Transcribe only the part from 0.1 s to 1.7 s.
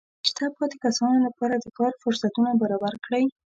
د شاته پاتې کسانو لپاره د